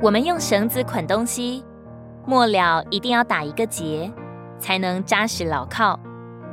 [0.00, 1.64] 我们用绳子捆东西，
[2.24, 4.08] 末了一定要打一个结，
[4.60, 5.98] 才能扎实牢靠，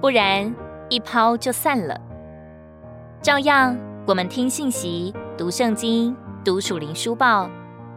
[0.00, 0.54] 不然
[0.88, 2.00] 一抛就散了。
[3.20, 3.76] 照样，
[4.06, 7.50] 我们听信息、读圣经、读属灵书报，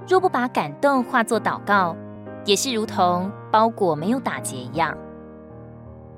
[0.10, 1.96] 若不把感动化作祷告，
[2.44, 4.94] 也是如同包裹没有打结一样。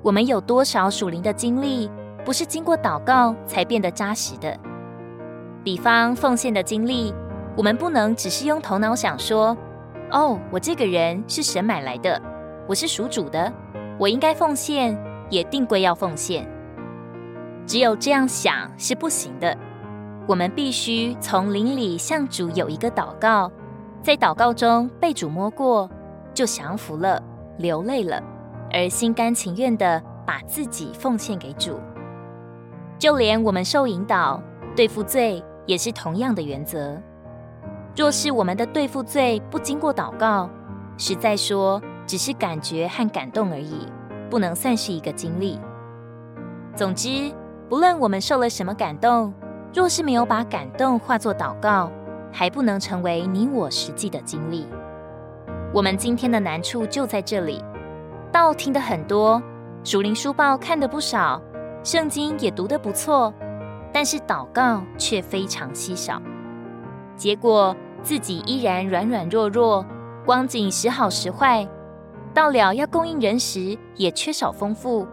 [0.02, 1.88] 我们有多少属灵的经历，
[2.24, 4.58] 不是经过祷告才变得扎实的？
[5.62, 7.14] 比方奉献的经历。
[7.56, 9.56] 我们不能只是用头脑想说
[10.10, 12.20] ：“哦，我这个人是神买来的，
[12.66, 13.52] 我是属主的，
[13.98, 14.98] 我应该奉献，
[15.28, 16.48] 也定规要奉献。”
[17.66, 19.56] 只有这样想是不行的。
[20.26, 23.50] 我们必须从灵里向主有一个祷告，
[24.02, 25.90] 在祷告中被主摸过，
[26.32, 27.22] 就降服了，
[27.58, 28.22] 流泪了，
[28.72, 31.78] 而心甘情愿地把自己奉献给主。
[32.98, 34.42] 就连我们受引导
[34.74, 37.00] 对付罪，也是同样的原则。
[37.94, 40.48] 若是我们的对付罪不经过祷告，
[40.96, 43.86] 实在说只是感觉和感动而已，
[44.30, 45.60] 不能算是一个经历。
[46.74, 47.30] 总之，
[47.68, 49.34] 不论我们受了什么感动，
[49.74, 51.92] 若是没有把感动化作祷告，
[52.32, 54.66] 还不能成为你我实际的经历。
[55.74, 57.62] 我们今天的难处就在这里：
[58.32, 59.42] 道听得很多，
[59.84, 61.40] 属灵书报看得不少，
[61.84, 63.32] 圣经也读得不错，
[63.92, 66.22] 但是祷告却非常稀少。
[67.22, 69.86] 结果自己依然软软弱弱，
[70.26, 71.64] 光景时好时坏，
[72.34, 75.06] 到了要供应人时也缺少丰富，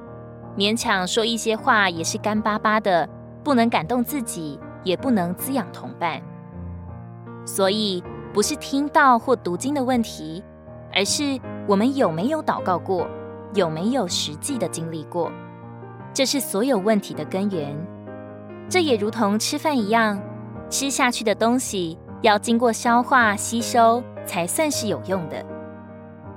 [0.57, 3.07] 勉强说一些话也是干巴巴的，
[3.43, 6.19] 不能感动自己，也不能滋养同伴。
[7.45, 10.43] 所以不是听到或读经的问题，
[10.91, 13.07] 而是我们有没有祷告过，
[13.53, 15.31] 有没有实际的经历过，
[16.11, 17.77] 这是所有问题的根源。
[18.67, 20.19] 这也如同吃饭一样。
[20.69, 25.43] 吃下去的东西要经过消化吸收，才算是有用的。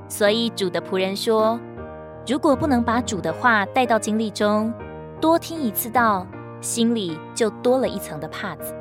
[0.09, 1.59] 所以主的仆人说，
[2.27, 4.73] 如果不能把主的话带到经历中，
[5.21, 6.27] 多听一次道，
[6.61, 8.75] 心里就多了一层的帕子。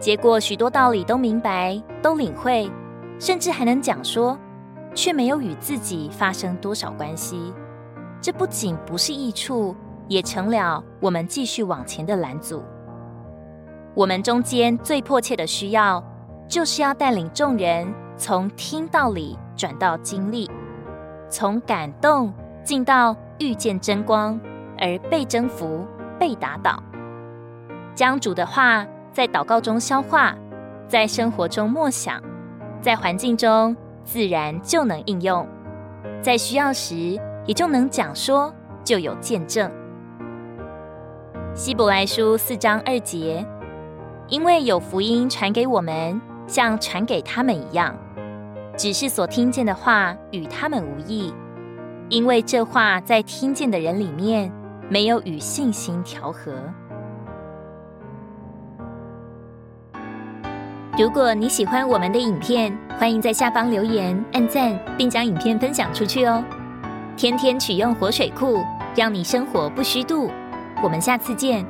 [0.00, 2.70] 结果许多道理都明白，都领会，
[3.18, 4.38] 甚至还能讲说，
[4.94, 7.52] 却没有与自己发生多少关系。
[8.20, 9.74] 这不仅不是益处，
[10.08, 12.62] 也成了我们继续往前的拦阻。
[13.98, 16.00] 我们中间最迫切的需要，
[16.46, 20.48] 就是要带领众人从听道里转到经历，
[21.28, 22.32] 从感动
[22.62, 24.38] 进到遇见真光，
[24.78, 25.84] 而被征服、
[26.16, 26.80] 被打倒，
[27.92, 30.32] 将主的话在祷告中消化，
[30.86, 32.22] 在生活中默想，
[32.80, 35.44] 在环境中自然就能应用，
[36.22, 38.54] 在需要时也就能讲说，
[38.84, 39.68] 就有见证。
[41.52, 43.44] 希伯来书四章二节。
[44.28, 47.96] 因为有福音传给我们，像传给他们一样，
[48.76, 51.32] 只是所听见的话与他们无异，
[52.10, 54.52] 因为这话在听见的人里面
[54.90, 56.52] 没有与信心调和。
[60.98, 66.44] 如果你喜欢我们的影片，欢迎在下方留言、按赞，并将影片分享出去哦。
[67.16, 68.62] 天天取用活水库，
[68.94, 70.30] 让你生活不虚度。
[70.82, 71.64] 我们下次见。